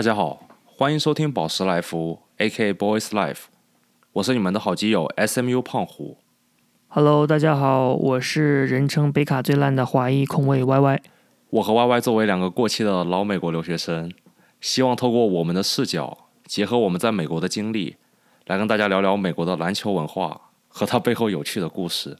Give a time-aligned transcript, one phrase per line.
[0.00, 2.72] 大家好，欢迎收听宝石来福 （A.K.
[2.72, 3.40] Boys Life），
[4.12, 6.16] 我是你们的好基友 S.M.U 胖虎。
[6.88, 11.00] Hello，大家好，我是人称北卡最烂的华裔控卫 YY。
[11.50, 14.10] 我和 YY 作为两个过气的老美国留学生，
[14.58, 17.96] 希望透过我们的视角，结合我们在美国的经历，
[18.46, 22.16] 来跟大家聊聊美国的篮球文化和它背后有趣的故事。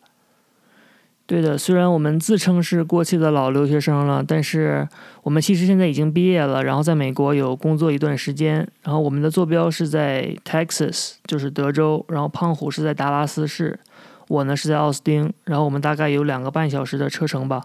[1.30, 4.88] 对的，虽然我们自称是过气的老留学生了，但是
[5.22, 13.78] 我们其实现在已经毕业了，然后在美国有工作一段时间，然后我们的坐标是在 Texas，就是德州，然后胖虎是在达拉斯市，
[14.26, 17.62] 我呢是在奥斯汀，然后我们大概有两个半小时的车程吧，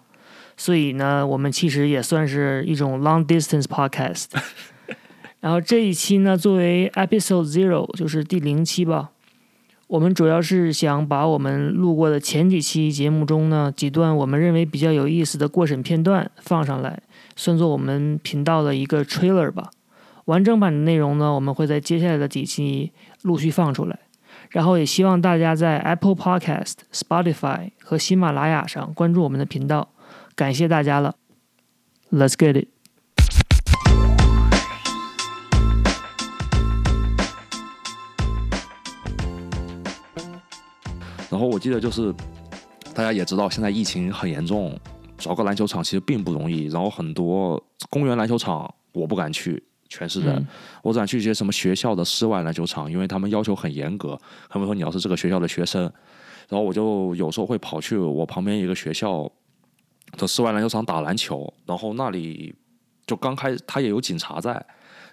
[0.56, 4.28] 所以呢，我们其实也算是一种 long distance podcast。
[5.42, 9.10] 然后这一期呢，作为 episode zero，就是第零期吧。
[9.88, 17.04] 我们主要是想把我们录过的前几期节目中呢几段我们认为比较有意思的过审片段放上来，
[17.36, 19.70] 算作我们频道的一个 trailer 吧。
[20.26, 22.92] 完整版的内容呢，我们会在接下来的几期
[23.22, 24.00] 陆续放出来。
[24.50, 29.90] 然后也希望大家在 Apple Podcast、Spotify 和喜马拉雅上关注我们的频道，
[30.36, 31.16] 感谢大家了。
[32.12, 32.75] Let's get it。
[41.46, 42.14] 后我记得就是
[42.94, 44.76] 大家也知道，现在疫情很严重，
[45.18, 46.66] 找个篮球场其实并不容易。
[46.66, 50.36] 然后很多公园篮球场我不敢去，全是人。
[50.36, 50.48] 嗯
[50.82, 54.18] 我只敢去一些什么学校的室外篮球场，因为他们要求很严格。
[54.50, 55.82] 他们说你要是这个学校的学生，
[56.50, 59.32] 然后我就有时候会跑去我旁边一个学校
[60.18, 62.56] 的室外篮球场打篮球，然后那里
[63.08, 64.66] 就刚开他也有警察在。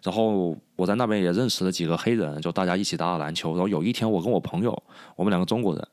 [0.02, 3.52] 然后我在那边也认识了几个黑人，就大家一起打打篮球。
[3.52, 4.82] 然后有一天，我跟我朋友，
[5.14, 5.88] 我们两个中国人，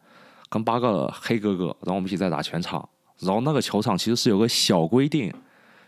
[0.49, 2.87] 跟八个黑哥哥，然后我们一起在打全场。
[3.19, 5.33] 然后那个球场其实是有个小规定，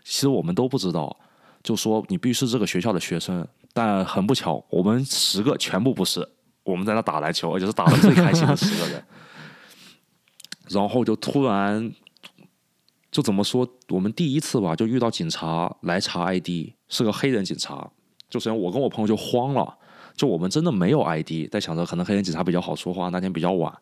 [0.04, 1.16] 其实我们都不知道，
[1.62, 3.46] 就说你必须是这个学校的学生。
[3.74, 6.28] 但很不巧，我们十个全部不是，
[6.62, 9.02] 我们在那打篮球，而且是打的最开心的十个人。
[10.68, 11.90] 然后就突然，
[13.10, 17.90] 就怎么说，我们第一次吧，就遇到警察来查 ID，是个黑人警察。
[18.28, 19.78] 就首先我跟我朋友就慌了，
[20.14, 23.72] 就我们真的没有 ID，在想着可能黑人警察比较好说话，那天比较晚，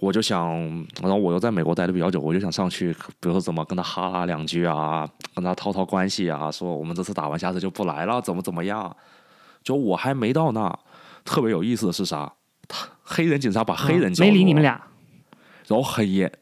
[0.00, 0.58] 我就想，
[1.02, 8.96] 然后我又在美国待的比较久，我就想上去，比如说怎么跟他哈拉两句啊，跟他套套关系啊，说我们这次打完下次就不来了，怎么怎么样？
[9.62, 10.74] 就我还没到那，
[11.24, 12.32] 特别有意思的是啥？
[12.66, 14.80] 他黑人警察把黑人没理你们俩，
[15.66, 16.32] 然后很严，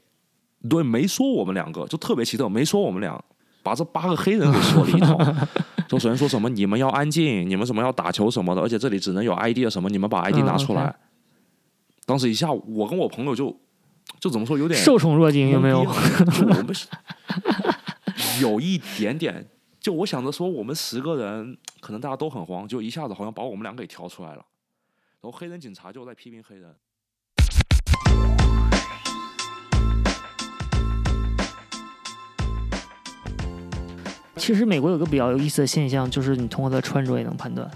[0.70, 3.20] 对，没说我们两个，就特别奇特，没说我们俩，
[3.64, 5.36] 把这八个黑人给说了一通。
[5.88, 10.94] 就首先说什么你们要安静，你们什么要打球什么的，而且这里只能有 ID 的什么，你们把 ID 嗯拿出来。
[12.08, 13.54] 当时一下，我跟我朋友就
[14.18, 16.88] 就怎么说，有点受宠若惊，有没有 我们是
[18.40, 19.46] 有一点点，
[19.78, 24.36] 就我想着说，我们十个人可能大家都很慌，就一下子好像把我们两个给挑出来了。
[25.20, 26.74] 然后黑人警察就在批评黑人。
[34.36, 37.70] 其实美国有个比较有意思的现象，就是你通过他的穿着也能判断，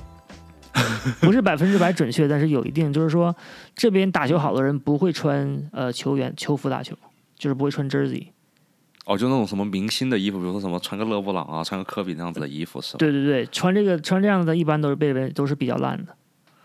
[1.20, 3.34] 不是百分之百准确，但是有一定，就是说
[3.74, 6.96] 这边打球好的人不会穿呃球员球服打球，
[7.36, 8.26] 就是不会穿 jersey。
[9.04, 12.98] 哦，就那种什么明星的衣服，比如说什么穿个勒布朗啊，穿个科比那样子的衣服是吧？
[12.98, 16.14] 对对对，穿这个穿这样的，一般都是被人都是比较烂的。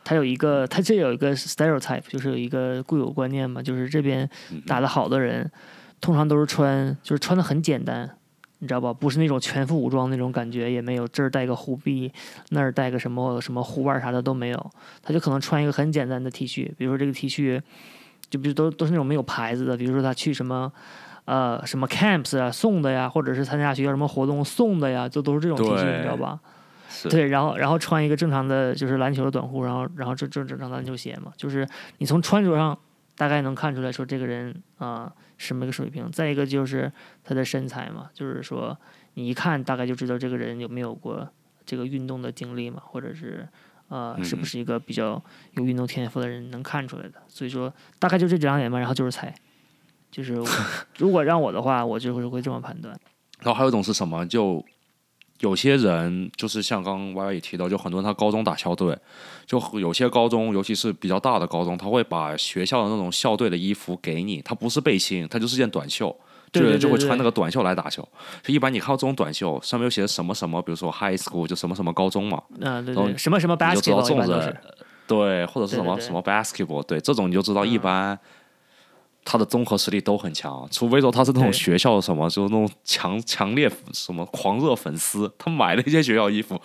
[0.04, 5.52] 他有一个，他这有一个 stereotype，就是有一个固有观念嘛，就是这边嗯打的好的人，
[6.00, 8.18] 通常都是穿，就是穿的很简单，
[8.60, 8.94] 你知道吧？
[8.94, 12.12] 不是那种全副武装那种感觉，也没有这儿带个护臂，
[12.50, 17.62] 那儿带个什么什么护腕啥的都没有，他就可能穿一个很简单的 T 恤，比如说这个 T 恤，
[18.30, 20.72] 就比如都都是那种没有牌子的，比如说他去什么。
[21.26, 26.40] 呃，什么 camps 啊送的呀，或者是参加学校什么活动送的呀，就都是这种 T 恤，你知道吧？
[27.10, 31.68] 对，然后然后穿一个正常的就是篮球的短裤，然后然后正正正常篮球鞋嘛，就是
[31.98, 32.80] 你从穿着上
[33.18, 36.10] 大概能看出来说这个人啊、什么一个水平。
[36.10, 36.90] 再一个就是
[37.24, 38.78] 他的身材嘛，就是说
[39.16, 41.28] 你一看大概就知道这个人有没有过
[41.66, 43.46] 这个运动的经历嘛，或者是
[43.90, 45.22] 呃是不嗯是一个比较
[45.54, 47.22] 有运动天赋的人能看出来的。
[47.28, 49.34] 所以说大概就这两点嘛，然后就是猜。
[50.10, 50.42] 就是
[50.98, 52.98] 如果让我的话，我就会会这么判断。
[53.40, 54.26] 然后还有一种是什么？
[54.26, 54.64] 就
[55.40, 58.98] 有些人就是像刚刚 Y Y 也提到，就很多人他高中打校队，
[59.46, 66.16] 就有些高中，尤其是比较大的高中，他会把学校的那种校队的衣服给你，它不是背心，它就是件短袖。
[66.50, 68.08] 对对就有人就会穿那个短袖来打球，
[68.42, 74.58] 就一般你看到这种短袖上面又写什么什么，比如说 high school 就什么什么高中嘛，啊、对然后对，什么什么 basketball 你就知道这种人，
[75.06, 78.20] 对，或者是什么什么 basketball，对，这种你就知道一嗯般
[79.30, 86.58] 他的综合实力都很强，除非说他是那种学校什么，就是那种强强烈什么狂热粉丝，他买了一些学校衣服，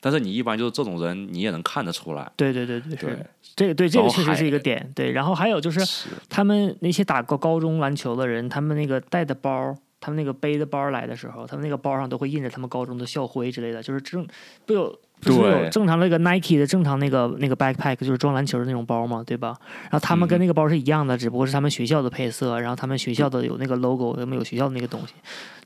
[0.00, 2.32] 但是你一般就是这种人，你也能看得出来。
[2.34, 4.90] 对对对对，对是，这个对这个确实是一个点。
[4.94, 14.26] 对，然后还有就是是他们那些打过高中篮球的人，他们那个带的包，他们那个背的包来的时候，他们那个包上都会印着他们高中的校徽之类的，就是这种
[14.64, 14.98] 不有。
[15.20, 19.56] 不是有对正常那个 Nike 的正常那个那个 backpack 就是装篮球的那种包嘛，对吧？
[19.84, 20.40] 然后他们跟嗯。
[20.40, 25.14] 那个包是一样的，只不过是他们学校的配色，然后他们学校的有那个 logo，他们有学校的那个东西，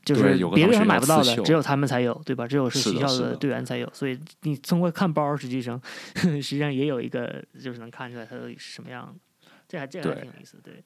[0.05, 2.47] 就是别人买不到的，只有他们才有，对吧？
[2.47, 3.35] 只有是学校的。
[3.35, 5.79] 队员才有，所以你通过看包，实际上
[6.15, 10.83] 实际上也有一个就是能看出来它是什么样的，这还这还挺有意思，对。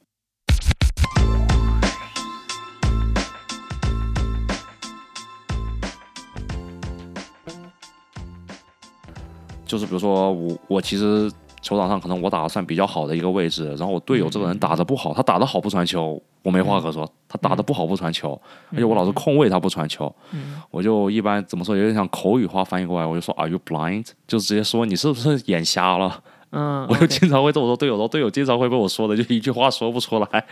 [9.65, 11.31] 就是比如说我我其实
[11.61, 18.39] 球场上可能我打的算比较好的一个位置，然后我队友这个人打的不好，他打的好不传球，我没话可说；他打的不好不传球，
[18.71, 20.61] 而且我老是控位他不传球，嗯。
[20.69, 24.07] 我就一般怎么说，有点像口语化翻译过来，我就说 Are you blind？
[24.27, 26.21] 就直接说你是不是眼瞎了？
[26.51, 30.45] 嗯，我就经常会这么说队友，然后队友经常会被我说的就一句话说不出来，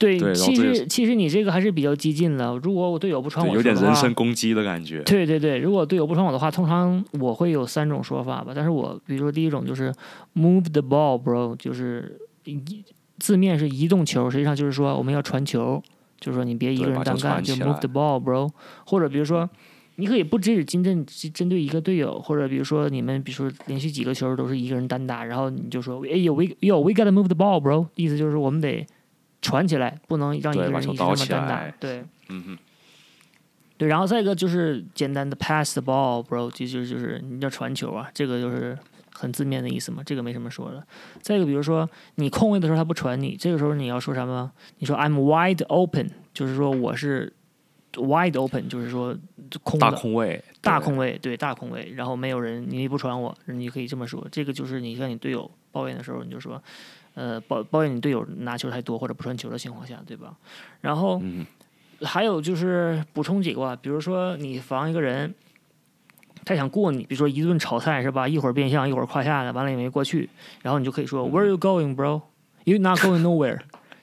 [0.00, 2.58] 对，对其实其实你这个还是比较激进了。
[2.62, 5.02] 如果我队友不传我有点我的话人身攻击的感觉。
[5.02, 8.52] 对对对，如果队友不传我的话，通常我会有三种说法吧。
[8.54, 9.92] 但是我比如说第一种就是
[10.34, 12.82] move the ball, bro，就是移
[13.18, 15.82] 字面是移动球，实际上就是说我们要传球，
[16.18, 18.50] 就是说你别一个人单干，就 move the ball, bro。
[18.86, 19.48] 或者比如说。
[19.96, 21.04] 你可以不只是针针
[21.34, 28.86] 针对一个队友，或者比如说你们，比如说连续几个球都是一个人单打，然后你就说，哎呦，we yo we gotta move the ball, bro，意思就是我们得
[29.42, 31.74] 传起来，不能让一个人一直那球倒起么单打来。
[31.80, 32.58] 对，嗯哼，
[33.78, 38.78] 对，然后再一个就是简单的 pass the ball, bro，就就就是你叫传球啊，这个就是
[39.12, 40.86] 很字面的意思嘛，这个没什么说的。
[41.22, 44.50] 再一个，比如说你空位的时候他不传你，这个时候你要说什么？
[44.78, 47.32] 你说 I'm wide open，就是说我是
[47.94, 49.16] wide open，就是说
[49.62, 54.26] 空的大空位，对大空位，对大空位，然后没有人，你不传我，你可以这么说。
[54.30, 56.62] 这个就是你向你队友抱怨的时候，你就说，
[57.14, 60.34] 呃，抱抱怨你队友拿球太多或者不传球的情况下，对吧？
[60.80, 61.46] 然后嗯
[62.02, 65.34] 还有就是补充几个吧，比如说你防一个人，
[66.44, 68.26] 他想过你，比如说一顿炒菜是吧？
[68.26, 70.30] 一会儿变向，一会儿胯下的，完了也没过去，
[70.62, 72.22] 然后你就可以说 Where are you going, bro?
[72.64, 73.60] You not going nowhere。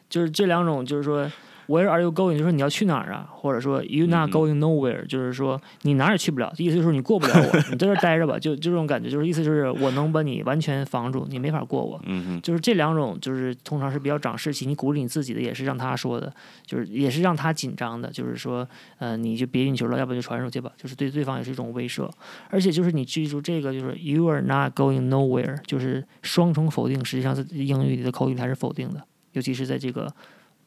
[0.10, 1.32] 就是这两种，就是说
[1.68, 2.32] Where are you going？
[2.32, 3.30] 就是说你要去哪儿啊？
[3.32, 5.06] 或者说 You not 嗯 going nowhere？
[5.06, 12.00] 就是说你哪儿也去不了，意思就是说你过不了我，你在这儿待着吧，就就这种感觉，就是意思就是我能把你完全防住，你没法过我。
[12.06, 16.34] 嗯哼，就是这两种，就是通常是比较长士气，你鼓励你自己的，也是让他说的，
[16.66, 18.68] 就是也是让他紧张的，就是说，
[19.00, 22.10] 呃，你就别运球了，要不就传出去吧，就是对对方也是一种威慑，
[22.50, 29.04] 而且就是你记住这个，就是 you are not going nowhere，就是双重否定，实际上在英语里的口语它是否定的，
[29.34, 30.12] 尤其是在这个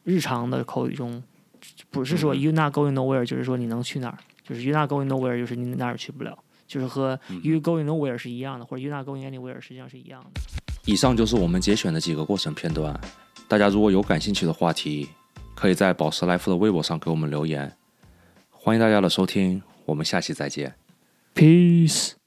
[0.03, 1.21] 日常的口语中，
[1.89, 4.17] 不是说嗯 you not going nowhere，就是说你能去哪儿，
[4.47, 6.37] 就是 you not going nowhere，就是你哪儿也去不了，
[6.67, 10.41] 就是和嗯 you going nowhere 是一样的，或者 you not going anywhere 实际上是一样的。
[10.85, 12.99] 以上就是我们节选的几个过程片段。
[13.47, 15.09] 大家如果有感兴趣的话题，
[15.53, 17.75] 可以在宝石来福的微博上给我们留言。
[18.49, 20.75] 欢迎大家的收听，我们下期再见。
[21.35, 22.20] Peace。